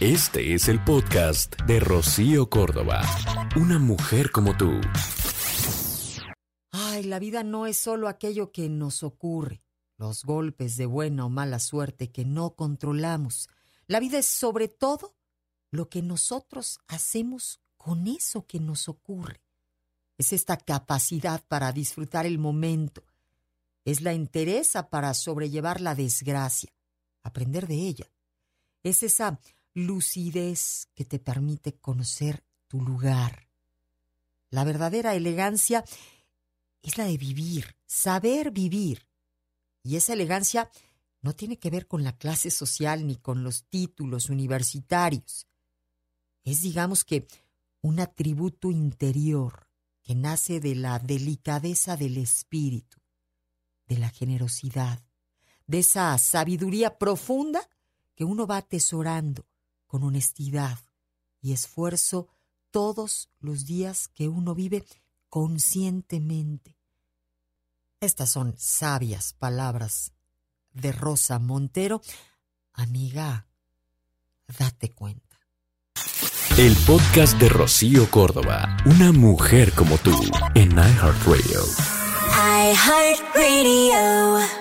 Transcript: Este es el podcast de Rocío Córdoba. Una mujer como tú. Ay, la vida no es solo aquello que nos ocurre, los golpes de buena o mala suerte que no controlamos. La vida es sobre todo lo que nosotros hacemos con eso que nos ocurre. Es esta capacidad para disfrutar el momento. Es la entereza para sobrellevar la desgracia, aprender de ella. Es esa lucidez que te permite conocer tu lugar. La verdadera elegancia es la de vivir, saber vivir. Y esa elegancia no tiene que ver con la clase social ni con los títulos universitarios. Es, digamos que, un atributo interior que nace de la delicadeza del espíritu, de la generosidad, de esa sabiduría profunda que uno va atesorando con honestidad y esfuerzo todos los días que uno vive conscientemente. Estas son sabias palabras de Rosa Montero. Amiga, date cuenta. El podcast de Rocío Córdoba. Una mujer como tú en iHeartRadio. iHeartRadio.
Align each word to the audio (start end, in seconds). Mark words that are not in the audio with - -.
Este 0.00 0.54
es 0.54 0.68
el 0.68 0.80
podcast 0.84 1.60
de 1.62 1.80
Rocío 1.80 2.48
Córdoba. 2.48 3.02
Una 3.56 3.80
mujer 3.80 4.30
como 4.30 4.56
tú. 4.56 4.80
Ay, 6.70 7.02
la 7.02 7.18
vida 7.18 7.42
no 7.42 7.66
es 7.66 7.78
solo 7.78 8.06
aquello 8.06 8.52
que 8.52 8.68
nos 8.68 9.02
ocurre, 9.02 9.60
los 9.96 10.22
golpes 10.22 10.76
de 10.76 10.86
buena 10.86 11.26
o 11.26 11.28
mala 11.28 11.58
suerte 11.58 12.12
que 12.12 12.24
no 12.24 12.54
controlamos. 12.54 13.48
La 13.88 13.98
vida 13.98 14.18
es 14.18 14.26
sobre 14.26 14.68
todo 14.68 15.16
lo 15.72 15.88
que 15.88 16.00
nosotros 16.00 16.78
hacemos 16.86 17.60
con 17.76 18.06
eso 18.06 18.46
que 18.46 18.60
nos 18.60 18.88
ocurre. 18.88 19.42
Es 20.16 20.32
esta 20.32 20.58
capacidad 20.58 21.44
para 21.48 21.72
disfrutar 21.72 22.24
el 22.24 22.38
momento. 22.38 23.02
Es 23.84 24.00
la 24.02 24.12
entereza 24.12 24.90
para 24.90 25.12
sobrellevar 25.12 25.80
la 25.80 25.96
desgracia, 25.96 26.72
aprender 27.24 27.66
de 27.66 27.74
ella. 27.74 28.12
Es 28.84 29.02
esa 29.02 29.40
lucidez 29.86 30.88
que 30.94 31.04
te 31.04 31.18
permite 31.18 31.76
conocer 31.76 32.44
tu 32.66 32.80
lugar. 32.80 33.48
La 34.50 34.64
verdadera 34.64 35.14
elegancia 35.14 35.84
es 36.82 36.98
la 36.98 37.04
de 37.04 37.16
vivir, 37.16 37.76
saber 37.86 38.50
vivir. 38.50 39.06
Y 39.82 39.96
esa 39.96 40.12
elegancia 40.12 40.70
no 41.22 41.34
tiene 41.34 41.58
que 41.58 41.70
ver 41.70 41.86
con 41.86 42.04
la 42.04 42.16
clase 42.16 42.50
social 42.50 43.06
ni 43.06 43.16
con 43.16 43.42
los 43.42 43.64
títulos 43.64 44.30
universitarios. 44.30 45.46
Es, 46.44 46.62
digamos 46.62 47.04
que, 47.04 47.26
un 47.80 48.00
atributo 48.00 48.70
interior 48.70 49.68
que 50.02 50.14
nace 50.14 50.60
de 50.60 50.74
la 50.74 50.98
delicadeza 50.98 51.96
del 51.96 52.16
espíritu, 52.16 52.98
de 53.86 53.98
la 53.98 54.08
generosidad, 54.08 55.02
de 55.66 55.80
esa 55.80 56.16
sabiduría 56.18 56.98
profunda 56.98 57.68
que 58.14 58.24
uno 58.24 58.46
va 58.46 58.56
atesorando 58.56 59.46
con 59.88 60.04
honestidad 60.04 60.78
y 61.40 61.52
esfuerzo 61.52 62.28
todos 62.70 63.30
los 63.40 63.66
días 63.66 64.06
que 64.08 64.28
uno 64.28 64.54
vive 64.54 64.84
conscientemente. 65.28 66.76
Estas 68.00 68.30
son 68.30 68.54
sabias 68.56 69.32
palabras 69.32 70.12
de 70.72 70.92
Rosa 70.92 71.40
Montero. 71.40 72.00
Amiga, 72.72 73.48
date 74.58 74.92
cuenta. 74.92 75.36
El 76.56 76.76
podcast 76.86 77.38
de 77.38 77.48
Rocío 77.48 78.08
Córdoba. 78.10 78.76
Una 78.84 79.12
mujer 79.12 79.72
como 79.72 79.98
tú 79.98 80.12
en 80.54 80.72
iHeartRadio. 80.72 81.62
iHeartRadio. 82.74 84.57